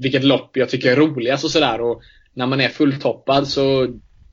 [0.00, 2.02] vilket lopp jag tycker är roligast och sådär och
[2.34, 3.88] när man är fulltoppad så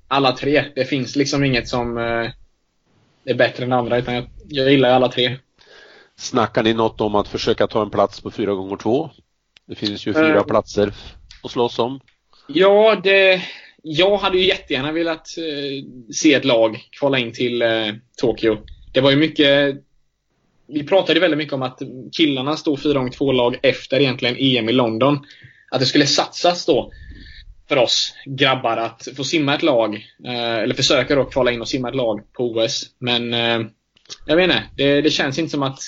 [0.08, 0.66] alla tre.
[0.76, 2.30] Det finns liksom inget som eh,
[3.26, 5.38] är bättre än det andra utan jag, jag gillar ju alla tre.
[6.20, 9.10] Snackar ni något om att försöka ta en plats på 4 gånger 2
[9.68, 10.44] Det finns ju fyra Eh.
[10.44, 10.94] platser
[11.44, 12.00] att slåss om.
[12.48, 13.42] Ja, det,
[13.84, 18.58] jag hade ju jättegärna velat eh, se ett lag kvala in till eh, Tokyo.
[18.94, 19.76] Det var ju mycket
[20.68, 21.82] vi pratade väldigt mycket om att
[22.18, 25.20] killarna stod 4 gånger 2 lag efter egentligen EM i London.
[25.72, 26.92] Att det skulle satsas då
[27.70, 30.06] för oss grabbar att få simma ett lag,
[30.64, 32.86] eller försöka då kvala in och simma ett lag på OS.
[33.00, 33.34] Men
[34.26, 35.80] jag vet inte, det, det känns inte som att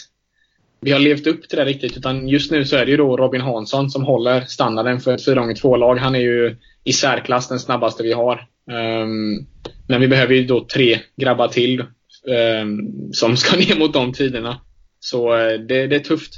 [0.81, 1.97] vi har levt upp till det riktigt.
[1.97, 5.25] Utan just nu så är det ju då Robin Hansson som håller standarden för ett
[5.25, 8.47] 4 gånger 2 lag Han är ju i särklass den snabbaste vi har.
[8.71, 9.45] Ehm,
[9.87, 11.83] men vi behöver ju då tre grabbar till
[12.27, 14.61] ehm, som ska ner mot de tiderna.
[14.99, 16.33] Så eh, det, det är tufft.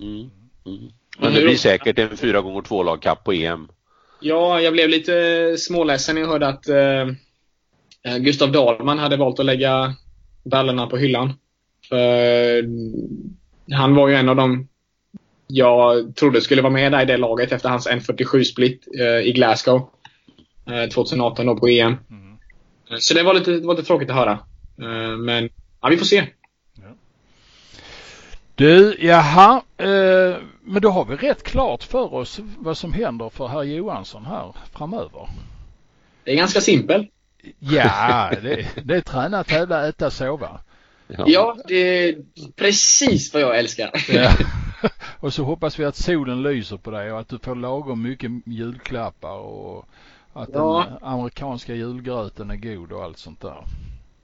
[0.00, 0.30] Mm.
[0.66, 0.90] Mm.
[1.18, 3.68] Men det blir säkert en 4 gånger 2 lagkapp på EM.
[4.20, 9.46] Ja, jag blev lite småledsen när jag hörde att eh, Gustav Dahlman hade valt att
[9.46, 9.94] lägga
[10.44, 11.32] brallorna på hyllan.
[11.88, 12.62] För
[13.72, 14.68] han var ju en av dem
[15.46, 19.90] jag trodde skulle vara med där i det laget efter hans 1.47-split eh, i Glasgow.
[20.70, 21.96] Eh, 2018 då på EM.
[22.10, 22.36] Mm.
[22.90, 24.38] Eh, Så det var lite, det var lite tråkigt att höra.
[24.82, 25.48] Eh, men
[25.80, 26.26] ja, vi får se.
[28.54, 29.62] Du, jaha.
[29.76, 34.24] Eh, men då har vi rätt klart för oss vad som händer för herr Johansson
[34.24, 35.28] här framöver.
[36.24, 37.10] Det är ganska simpelt.
[37.58, 40.60] Ja, det, det är träna, tävla, äta, sova.
[41.26, 41.74] Ja, det
[42.08, 42.16] är
[42.56, 43.90] precis vad jag älskar.
[44.12, 44.30] Ja.
[45.20, 48.30] Och så hoppas vi att solen lyser på dig och att du får lagom mycket
[48.46, 49.88] julklappar och
[50.32, 50.84] att Ja.
[50.88, 53.64] den amerikanska julgröten är god och allt sånt där.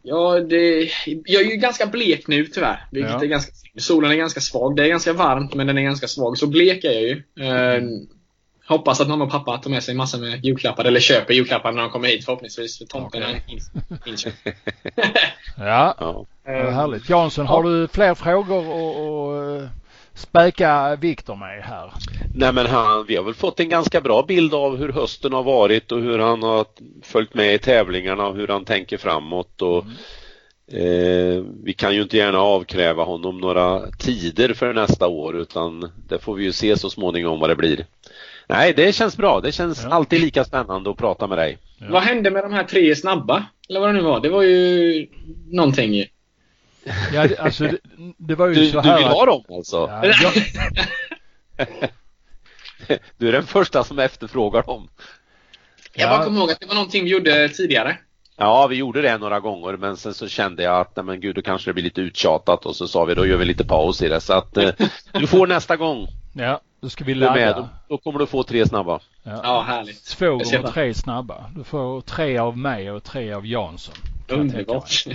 [0.02, 2.86] Ja, det, jag är ju ganska blek nu tyvärr.
[2.90, 3.22] Vilket Ja.
[3.22, 4.76] är ganska, solen är ganska svag.
[4.76, 6.38] Det är ganska varmt men den är ganska svag.
[6.38, 7.22] Så blek är jag ju.
[7.46, 7.82] Eh,
[8.72, 10.84] hoppas att mamma och pappa tar med sig massor med julklappar.
[10.84, 12.78] Eller köper julklappar när de kommer hit förhoppningsvis.
[12.78, 13.42] För tomten Okej.
[14.04, 14.32] är ju.
[15.58, 16.26] Ja, Ja.
[16.44, 17.08] det var härligt.
[17.08, 18.62] Jansson, har du fler frågor
[19.62, 19.68] att
[20.14, 21.92] späka Viktor med här?
[22.34, 25.42] Nej men han, vi har väl fått en ganska bra bild av hur hösten har
[25.42, 26.66] varit och hur han har
[27.02, 29.84] följt med i tävlingarna och hur han tänker framåt och
[30.76, 36.18] eh, vi kan ju inte gärna avkräva honom några tider för nästa år utan det
[36.18, 37.86] får vi ju se så småningom vad det blir.
[38.48, 39.40] Nej, det känns bra.
[39.40, 39.90] Det känns Ja.
[39.90, 41.58] alltid lika spännande att prata med dig.
[41.78, 41.86] Ja.
[41.90, 43.46] Vad hände med de här tre snabba?
[43.68, 44.20] Eller vad det nu var.
[44.20, 45.06] Det var ju
[45.50, 46.06] någonting ju.
[47.14, 47.78] Ja, det, alltså det,
[48.18, 49.76] det var ju Du, så du här vill att- ha dem alltså?
[49.76, 50.32] Ja, jag,
[53.18, 54.88] Du är den första som efterfrågar dem.
[55.94, 56.16] Jag Ja.
[56.16, 57.98] bara kommer ihåg att det var någonting vi gjorde tidigare.
[58.36, 61.34] Ja, vi gjorde det några gånger men sen så kände jag att nej men gud,
[61.34, 64.02] då kanske det blir lite uttjatat och så sa vi då gör vi lite paus
[64.02, 64.70] i det så att eh,
[65.12, 67.56] du får nästa gång ja, då ska vi du är med.
[67.56, 67.68] ladda.
[67.88, 69.00] Då, kommer du få tre snabba.
[69.22, 69.40] Ja.
[69.42, 70.04] Ja, härligt.
[70.04, 70.68] Två gånger det.
[70.68, 71.50] tre snabba.
[71.56, 73.94] Du får tre av mig och tre av Jansson.
[74.28, 75.06] Underbart.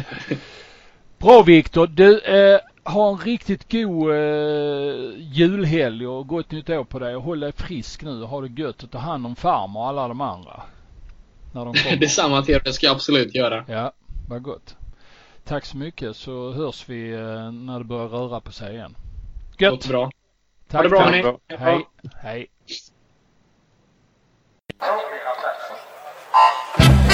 [1.18, 1.88] Bra Viktor.
[1.88, 4.16] Du, eh, ha en riktigt god eh,
[5.18, 8.62] julhelg och gott nytt år på dig och håll dig frisk nu och ha det
[8.62, 10.62] gött och ta hand om farmor och alla de andra.
[11.54, 11.98] När de kommer.
[12.00, 12.62] Detsamma till er.
[12.66, 13.66] Det ska jag absolut göra.
[13.68, 13.92] Ja,
[14.30, 14.76] vad gott.
[15.46, 18.96] Tack så mycket så hörs vi eh, när det börjar röra på sig igen.
[19.60, 19.72] Gött!
[19.72, 20.12] Låter bra.
[20.72, 21.12] Ha det bra tack.
[21.12, 21.38] hörni.
[21.60, 21.86] Hej.
[22.22, 22.48] Hej.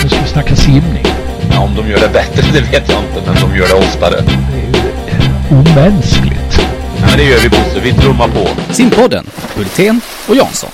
[0.03, 1.03] Nu ska vi snacka simning.
[1.51, 4.21] Ja, om de gör det bättre, det vet jag inte, men de gör det oftare.
[4.21, 6.57] Det är omänskligt.
[6.99, 8.73] Ja, men det gör vi Bosse, vi trummar på.
[8.73, 10.69] Simpodden, Hultén och Jansson.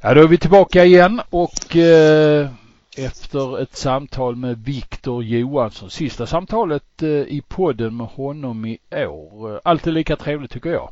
[0.00, 2.48] Ja, då är vi tillbaka igen och eh,
[2.96, 5.90] efter ett samtal med Viktor Johansson.
[5.90, 9.54] Sista samtalet eh, i podden med honom i år.
[9.54, 10.90] Eh, Alltid lika trevligt tycker jag.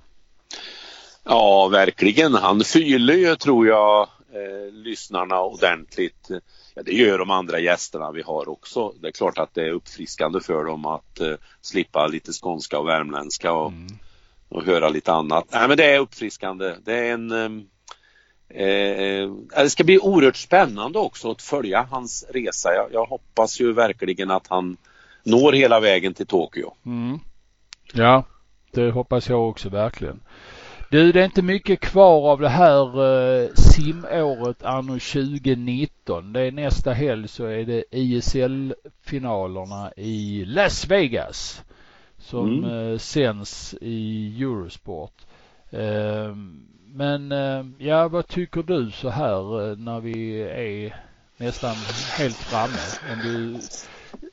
[1.24, 2.34] Ja, verkligen.
[2.34, 4.00] Han fyller ju, tror jag,
[4.32, 6.30] eh, lyssnarna ordentligt.
[6.74, 8.92] Ja, det gör de andra gästerna vi har också.
[9.00, 12.88] Det är klart att det är uppfriskande för dem att eh, slippa lite skånska och
[12.88, 13.86] värmländska och, Mm.
[14.48, 15.44] och höra lite annat.
[15.52, 16.74] Nej, men det är uppfriskande.
[16.84, 17.64] Det är en ehm,
[18.54, 22.74] Eh, det ska bli oerhört spännande också att följa hans resa.
[22.74, 24.76] Jag, jag hoppas ju verkligen att han
[25.24, 26.72] når hela vägen till Tokyo.
[26.86, 27.18] Mm.
[27.92, 28.24] Ja,
[28.72, 30.20] det hoppas jag också verkligen.
[30.90, 33.04] Du, det är inte mycket kvar av det här
[33.42, 36.32] eh, simåret anno 2019.
[36.32, 41.62] Det är nästa helg så är det ISL-finalerna i Las Vegas
[42.18, 42.92] som Mm.
[42.92, 45.14] eh, sänds i Eurosport.
[45.70, 46.34] Eh,
[46.94, 50.96] men eh, ja, vad tycker du så här eh, när vi är
[51.36, 51.76] nästan
[52.18, 52.78] helt framme?
[53.12, 53.60] Om du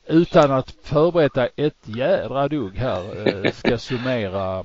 [0.06, 4.64] utan att förbereda ett jädra dugg här eh, ska summera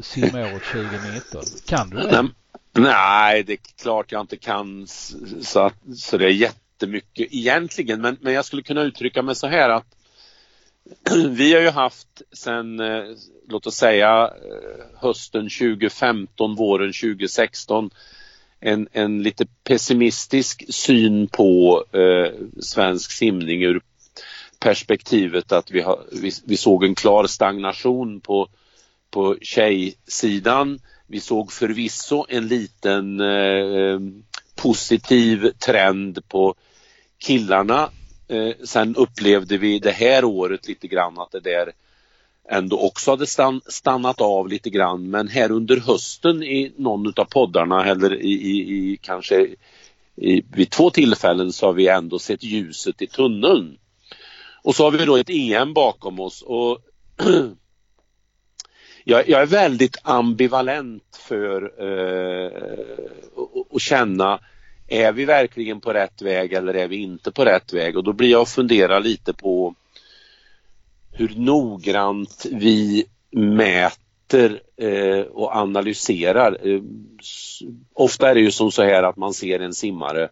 [0.00, 1.42] simåret 2019.
[1.66, 2.28] Kan du det?
[2.72, 4.86] Nej, det är klart jag inte kan
[5.40, 8.00] så, att, så det är jättemycket egentligen.
[8.00, 9.96] Men, men jag skulle kunna uttrycka mig så här att
[11.28, 12.80] vi har ju haft sedan
[13.48, 17.90] låt oss säga eh, hösten 2015, våren 2016
[18.60, 23.80] en, en lite pessimistisk syn på eh, svensk simning ur
[24.58, 28.48] perspektivet att vi, har, vi, vi såg en klar stagnation på,
[29.10, 30.80] på tjejsidan.
[31.06, 34.00] Vi såg förvisso en liten eh,
[34.54, 36.54] positiv trend på
[37.18, 37.90] killarna.
[38.28, 41.72] Eh, sen upplevde vi det här året lite grann att det där
[42.48, 47.24] ändå också hade stann, stannat av lite grann men här under hösten i någon utav
[47.24, 49.46] poddarna eller i, i, i kanske
[50.16, 53.78] i, vid två tillfällen så har vi ändå sett ljuset i tunneln.
[54.62, 56.78] Och så har vi då ett EM bakom oss och
[59.04, 62.50] jag, jag är väldigt ambivalent för eh,
[63.74, 64.40] att känna
[64.88, 67.96] är vi verkligen på rätt väg eller är vi inte på rätt väg?
[67.96, 69.74] Och då blir jag och funderar lite på
[71.16, 76.68] hur noggrant vi mäter eh, och analyserar.
[76.68, 76.80] Eh,
[77.92, 80.28] ofta är det ju som så här att man ser en simmare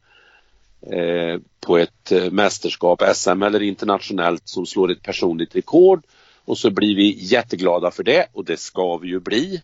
[0.92, 6.04] eh, på ett eh, mästerskap, SM eller internationellt som slår ett personligt rekord
[6.44, 9.62] och så blir vi jätteglada för det och det ska vi ju bli.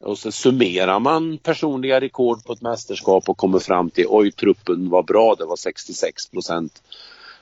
[0.00, 4.90] Och så summerar man personliga rekord på ett mästerskap och kommer fram till oj truppen
[4.90, 6.82] var bra, det var 66 procent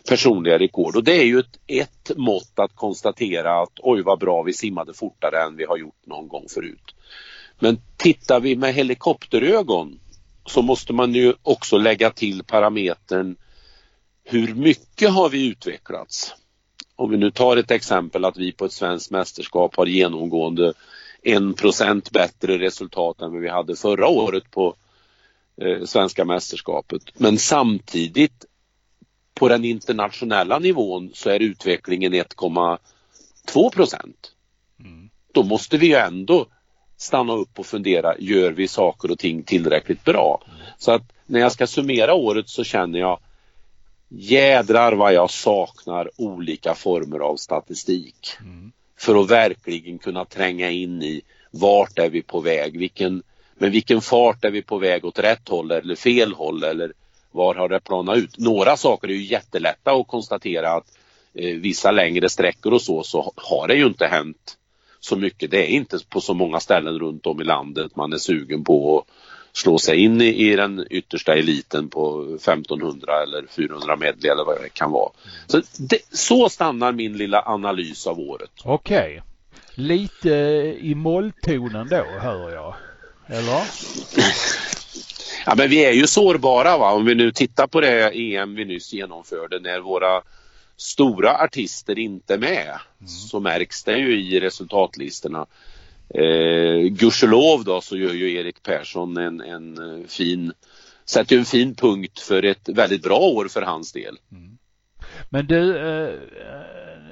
[0.09, 4.43] personliga rekord och det är ju ett, ett mått att konstatera att oj vad bra
[4.43, 6.95] vi simmade fortare än vi har gjort någon gång förut.
[7.59, 9.99] Men tittar vi med helikopterögon
[10.47, 13.37] så måste man ju också lägga till parametern
[14.25, 16.35] hur mycket har vi utvecklats?
[16.97, 20.73] Om vi nu tar ett exempel att vi på ett svenskt mästerskap har genomgående
[21.23, 24.77] 1 bättre resultat än vad vi hade förra året på
[25.63, 27.03] eh, svenska mästerskapet.
[27.15, 28.45] Men samtidigt
[29.35, 34.33] på den internationella nivån så är utvecklingen 1,2 procent.
[34.81, 35.11] Mm.
[35.33, 36.47] Då måste vi ju ändå
[36.97, 40.43] stanna upp och fundera, gör vi saker och ting tillräckligt bra?
[40.79, 43.19] Så att när jag ska summera året så känner jag
[44.09, 48.29] jädrar vad jag saknar olika former av statistik.
[48.41, 48.73] Mm.
[48.99, 53.23] För att verkligen kunna tränga in i vart är vi på väg, vilken,
[53.55, 56.93] med vilken fart är vi på väg åt rätt håll eller fel håll eller
[57.33, 58.39] var har det planat ut?
[58.39, 60.87] Några saker är ju jättelätta att konstatera att
[61.35, 64.57] eh, vissa längre sträckor och så, så har det ju inte hänt
[65.01, 65.51] så mycket.
[65.51, 68.99] Det är inte på så många ställen runt om i landet man är sugen på
[68.99, 69.07] att
[69.53, 74.63] slå sig in i, i den yttersta eliten på 1500 eller 400 medley eller vad
[74.63, 75.11] det kan vara.
[75.47, 78.51] Så, det, så stannar min lilla analys av året.
[78.65, 79.23] Okej.
[79.75, 80.29] Lite
[80.81, 82.75] i molltonen då hör jag.
[83.27, 83.63] Eller?
[85.47, 86.93] Ja, men vi är ju sårbara va?
[86.93, 90.23] om vi nu tittar på det EM vi nyss genomförde när våra
[90.77, 95.47] stora artister inte är med så märks det ju i resultatlistorna.
[96.15, 100.53] Eh, gudskelov då så gör ju Erik Persson en, en eh, fin,
[101.05, 104.19] sätter ju en fin punkt för ett väldigt bra år för hans del.
[105.29, 106.15] Men du, eh,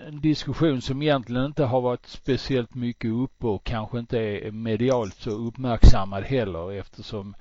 [0.07, 5.15] en diskussion som egentligen inte har varit speciellt mycket uppe och kanske inte är medialt
[5.15, 7.35] så uppmärksammad heller eftersom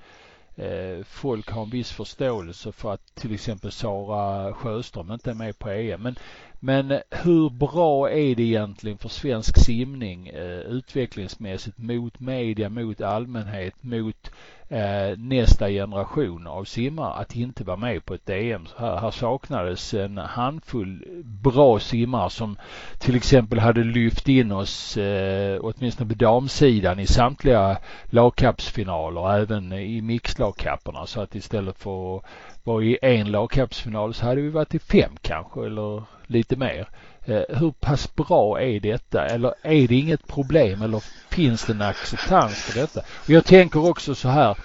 [0.56, 5.58] Eh, folk har en viss förståelse för att till exempel Sara Sjöström inte är med
[5.58, 6.02] på EM.
[6.02, 6.16] Men,
[6.60, 13.82] men hur bra är det egentligen för svensk simning eh, utvecklingsmässigt mot media, mot allmänhet,
[13.82, 14.30] mot
[14.70, 18.66] eh, nästa generation av simmare att inte vara med på ett DM.
[18.78, 22.56] Här, här saknades en handfull bra simmare som
[22.98, 30.00] till exempel hade lyft in oss eh, åtminstone på damsidan i samtliga lagkappsfinaler även i
[30.00, 32.24] mixlagkapperna så att istället för att
[32.64, 36.88] vara i en lagkappsfinal så hade vi varit i fem kanske eller lite mer.
[37.24, 41.82] Eh, hur pass bra är detta eller är det inget problem eller finns det en
[41.82, 43.00] acceptans för detta?
[43.00, 44.56] Och jag tänker också så här.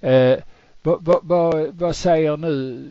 [0.00, 0.38] Eh,
[0.82, 2.90] vad, vad, vad, vad säger nu?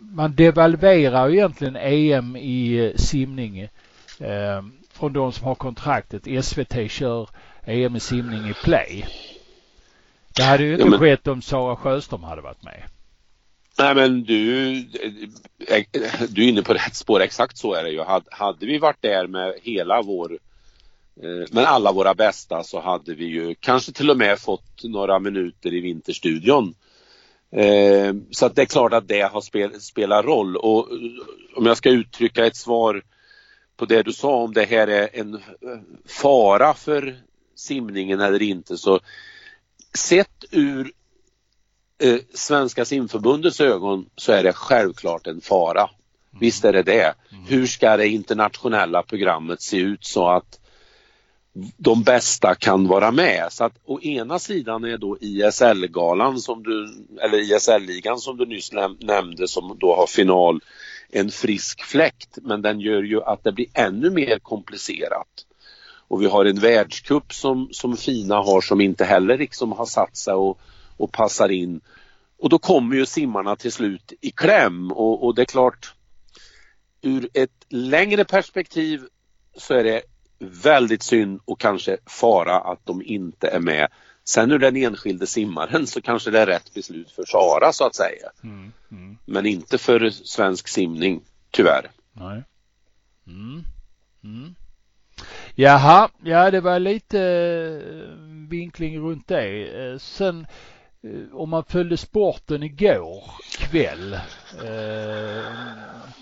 [0.00, 3.60] Man devalverar ju egentligen EM i eh, simning
[4.20, 6.44] eh, från de som har kontraktet.
[6.44, 7.28] SVT kör
[7.66, 9.06] EM i simning i play.
[10.36, 10.98] Det hade ju inte ja, men...
[10.98, 12.82] skett om Sara Sjöström hade varit med.
[13.78, 14.72] Nej men du,
[15.68, 18.04] eh, eh, du är inne på rätt spår, exakt så är det ju.
[18.30, 20.38] Hade vi varit där med hela vår,
[21.22, 25.18] eh, med alla våra bästa så hade vi ju kanske till och med fått några
[25.18, 26.74] minuter i Vinterstudion.
[28.30, 30.88] Så att det är klart att det har spel, spelat roll och
[31.56, 33.02] om jag ska uttrycka ett svar
[33.76, 35.42] på det du sa om det här är en
[36.06, 37.16] fara för
[37.54, 39.00] simningen eller inte så
[39.94, 40.92] sett ur
[41.98, 45.82] eh, Svenska simförbundets ögon så är det självklart en fara.
[45.82, 46.40] Mm.
[46.40, 47.14] Visst är det det.
[47.32, 47.44] Mm.
[47.46, 50.60] Hur ska det internationella programmet se ut så att
[51.76, 53.46] de bästa kan vara med.
[53.50, 56.88] Så att å ena sidan är då ISL-galan som du,
[57.20, 60.60] eller ISL-ligan som du nyss nämnde som då har final
[61.10, 65.46] en frisk fläkt men den gör ju att det blir ännu mer komplicerat.
[66.08, 70.16] Och vi har en världskupp som, som Fina har som inte heller liksom har satt
[70.16, 70.60] sig och
[70.96, 71.80] och passar in.
[72.38, 75.94] Och då kommer ju simmarna till slut i kläm och, och det är klart
[77.02, 79.02] ur ett längre perspektiv
[79.56, 80.02] så är det
[80.38, 83.88] väldigt synd och kanske fara att de inte är med.
[84.24, 87.94] Sen ur den enskilde simmaren så kanske det är rätt beslut för Sara så att
[87.94, 88.30] säga.
[88.42, 89.18] Mm, mm.
[89.24, 91.90] Men inte för svensk simning, tyvärr.
[92.12, 92.42] Nej.
[93.26, 93.64] Mm,
[94.24, 94.54] mm.
[95.54, 99.68] Jaha, ja det var lite eh, vinkling runt det.
[99.84, 100.46] Eh, sen
[101.32, 103.24] om man följde sporten igår
[103.58, 104.14] kväll
[104.64, 105.44] eh,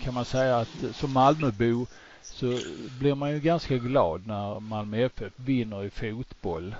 [0.03, 1.85] kan man säga att som Malmöbo
[2.21, 2.57] så
[2.99, 6.75] blir man ju ganska glad när Malmö FF vinner i fotboll.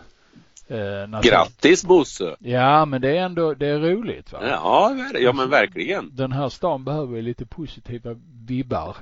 [0.68, 2.36] Eh, Grattis Bosse!
[2.39, 4.39] Ja men det är ändå, det är roligt va?
[4.41, 6.15] Ja, ja men verkligen.
[6.15, 8.15] Den här stan behöver lite positiva
[8.46, 8.98] vibbar.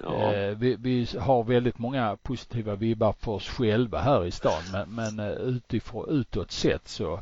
[0.00, 0.30] Ja.
[0.56, 5.20] vi, vi, har väldigt många positiva vibbar för oss själva här i stan men, men
[5.30, 7.20] utifrån, utåt sett så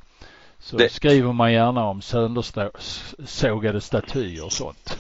[0.60, 0.88] så det...
[0.92, 4.98] skriver man gärna om söndersågade statyer och sånt.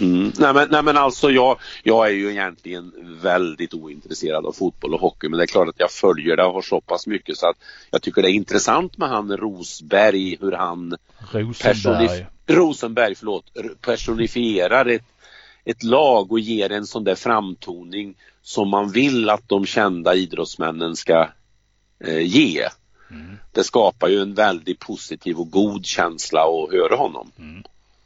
[0.00, 0.32] Mm.
[0.38, 5.00] Nej, men, nej men alltså jag, jag är ju egentligen väldigt ointresserad av fotboll och
[5.00, 7.48] hockey men det är klart att jag följer det och har så pass mycket så
[7.48, 7.56] att
[7.90, 10.96] jag tycker det är intressant med han Rosberg hur han
[11.32, 13.44] Rosenberg, personif- Rosenberg förlåt,
[13.80, 15.06] personifierar ett,
[15.64, 20.96] ett lag och ger en sån där framtoning som man vill att de kända idrottsmännen
[20.96, 21.28] ska
[22.04, 22.68] eh, ge.
[23.12, 23.38] Mm.
[23.52, 27.30] Det skapar ju en väldigt positiv och god känsla att höra honom.
[27.38, 27.62] Mm.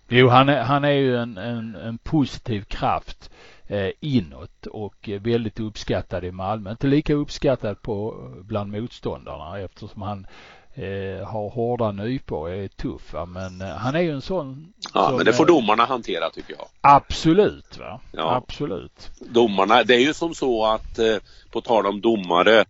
[0.09, 3.31] Jo, han är, han är ju en, en, en positiv kraft
[3.67, 6.71] eh, inåt och väldigt uppskattad i Malmö.
[6.71, 10.27] Inte lika uppskattad på bland motståndarna eftersom han
[10.75, 13.13] eh, har hårda nypor och är tuff.
[13.13, 13.27] Va?
[13.27, 14.73] Men eh, han är ju en sån.
[14.95, 16.67] Ja, men det får domarna hantera tycker jag.
[16.81, 18.01] Absolut, va?
[18.13, 18.35] Ja.
[18.35, 19.11] Absolut.
[19.21, 21.17] Domarna, det är ju som så att eh,
[21.51, 22.65] på tal om domare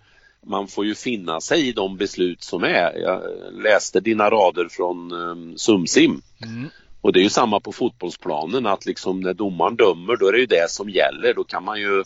[0.47, 2.99] man får ju finna sig i de beslut som är.
[2.99, 3.23] Jag
[3.63, 6.23] läste dina rader från um, Sumsim.
[6.43, 6.71] Mm.
[7.01, 10.39] Och det är ju samma på fotbollsplanen att liksom när domaren dömer då är det
[10.39, 11.35] ju det som gäller.
[11.35, 12.05] Då kan man ju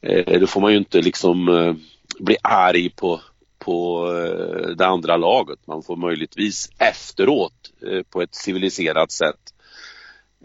[0.00, 1.74] eh, då får man ju inte liksom eh,
[2.18, 3.20] bli arg på,
[3.58, 5.58] på eh, det andra laget.
[5.64, 9.47] Man får möjligtvis efteråt eh, på ett civiliserat sätt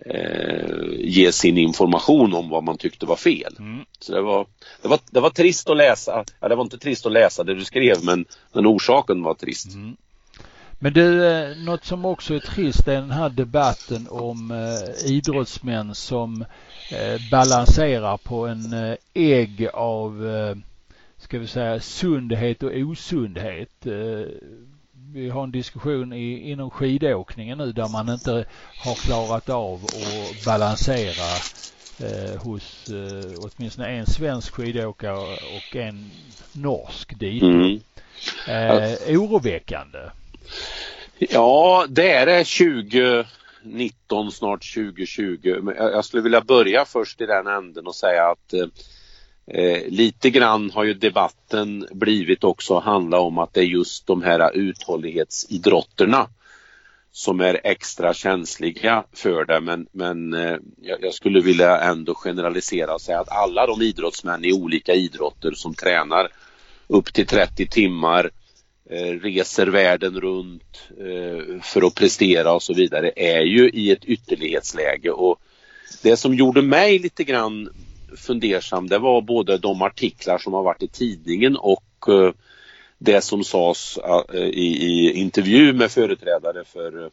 [0.06, 3.56] eh, ge sin information om vad man tyckte var fel.
[3.60, 3.86] Mm.
[4.00, 4.48] Så det var,
[4.82, 7.56] det, var, det var trist att läsa, ja, det var inte trist att läsa det
[7.56, 9.74] du skrev men, men orsaken var trist.
[9.74, 9.96] Mm.
[10.80, 15.96] Men du, eh, något som också är trist är den här debatten om eh, idrottsmän
[15.96, 16.46] som
[16.92, 20.56] eh, balanserar på en eh, ägg av, eh,
[21.18, 23.86] ska vi säga, sundhet och osundhet.
[25.14, 28.46] Eh, vi har en diskussion i, inom skidåkningen nu där man inte
[28.78, 31.38] har klarat av att balansera
[32.00, 36.12] eh, hos eh, åtminstone en svensk skidåkare och en
[36.52, 37.46] norsk dito.
[37.46, 37.80] Mm.
[38.48, 40.00] Eh, oroväckande.
[41.18, 42.46] Ja, det är det
[43.64, 45.60] 2019, snart 2020.
[45.62, 48.54] Men jag skulle vilja börja först i den änden och säga att
[49.48, 54.22] eh, lite grann har ju debatten blivit också handla om att det är just de
[54.22, 56.28] här uthållighetsidrotterna
[57.16, 59.62] som är extra känsliga för det.
[59.62, 64.54] Men, men eh, jag skulle vilja ändå generalisera och säga att alla de idrottsmän i
[64.54, 66.28] olika idrotter som tränar
[66.88, 68.32] upp till 30 timmar
[68.90, 74.06] eh, reser världen runt eh, för att prestera och så vidare är ju i ett
[74.06, 75.12] ytterlighetsläge.
[75.12, 75.40] Och
[76.02, 77.70] det som gjorde mig lite grann
[78.18, 82.34] fundersam det var både de artiklar som har varit i tidningen och eh,
[82.98, 83.98] det som sades
[84.34, 87.10] eh, i, i, intervju med företrädare för, eh,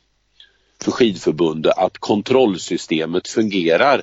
[0.82, 4.02] för skidförbundet att kontrollsystemet fungerar.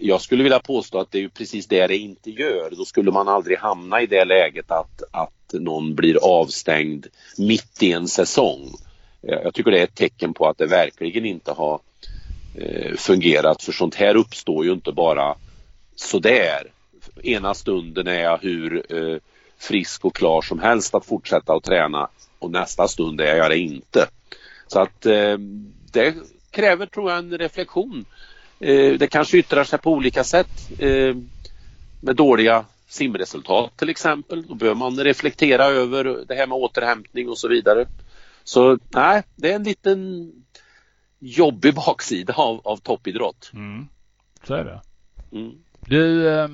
[0.00, 2.70] Jag skulle vilja påstå att det är precis det det inte gör.
[2.70, 7.06] Då skulle man aldrig hamna i det läget att, att någon blir avstängd
[7.38, 8.70] mitt i en säsong.
[9.20, 11.80] Jag tycker det är ett tecken på att det verkligen inte har
[12.96, 15.36] fungerat för sånt här uppstår ju inte bara
[16.00, 16.72] sådär.
[17.22, 18.82] Ena stunden är jag hur
[19.58, 23.58] frisk och klar som helst att fortsätta att träna och nästa stund är jag det
[23.58, 24.08] inte.
[24.66, 25.38] Så att eh,
[25.92, 26.14] det
[26.50, 28.04] kräver tror jag en reflektion.
[28.60, 31.16] Eh, det kanske yttrar sig på olika sätt eh,
[32.00, 34.46] med dåliga simresultat till exempel.
[34.46, 37.86] Då bör man reflektera över det här med återhämtning och så vidare.
[38.44, 40.32] Så nej, det är en liten
[41.18, 43.50] jobbig baksida av, av toppidrott.
[43.54, 43.88] Mm.
[44.44, 44.80] Så är det.
[45.32, 45.52] Mm.
[45.90, 46.48] Du, eh,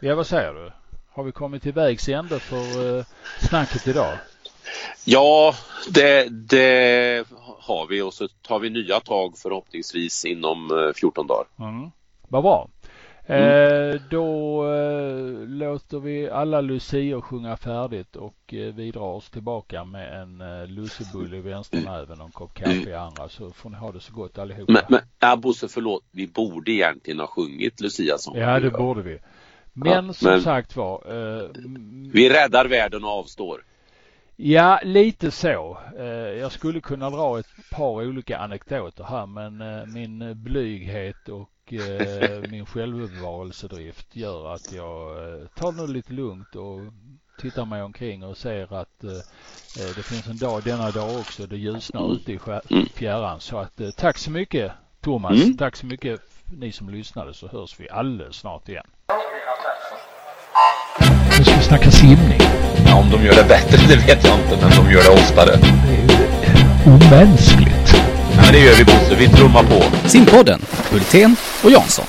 [0.00, 0.72] ja vad säger du?
[1.10, 3.04] Har vi kommit till vägs ände för uh,
[3.40, 4.18] snacket idag?
[5.04, 5.54] Ja,
[5.90, 7.26] det, det,
[7.58, 11.44] har vi och så tar vi nya tag förhoppningsvis inom uh, eh, 14 dagar.
[11.58, 11.90] Mm.
[12.28, 12.68] Vad bra.
[13.26, 13.90] Mm.
[13.90, 19.84] Eh, då eh, låter vi alla lucior sjunga färdigt och eh, vi drar oss tillbaka
[19.84, 23.76] med en eh, lussebulle i vänsternäven och en kopp kaffe i andra så får ni
[23.76, 24.72] ha det så gott allihopa.
[24.72, 29.02] Men, men ja, Bosse förlåt, vi borde egentligen ha sjungit Lucia som Ja det borde
[29.02, 29.18] vi.
[29.72, 31.02] Men ja, som men sagt var.
[31.06, 31.48] Eh,
[32.12, 33.64] vi räddar världen och avstår.
[34.44, 35.78] Ja, lite så.
[35.98, 36.06] Eh,
[36.40, 42.40] jag skulle kunna dra ett par olika anekdoter här men eh, min blyghet och eh,
[42.50, 45.16] min självbevarelsedrift gör att jag
[45.54, 46.80] tar det lite lugnt och
[47.40, 49.00] tittar mig omkring och ser att
[49.96, 51.46] det finns en dag denna dag också.
[51.46, 52.38] Det ljusnar ute i
[52.70, 52.86] mm.
[52.86, 53.40] fjärran.
[53.40, 55.42] Så att tack så mycket Thomas.
[55.42, 55.56] Mm.
[55.56, 58.86] Tack så mycket ni som lyssnade så hörs vi alldeles snart igen.
[61.38, 62.31] Nu ska vi snacka simning.
[63.02, 65.56] Om de gör det bättre det vet jag inte, men de gör det oftare.
[65.56, 67.94] Det är omänskligt.
[68.36, 70.08] Ja, men det gör vi Bosse, vi trummar på.
[70.08, 72.04] Simpodden, Hultén och Jansson.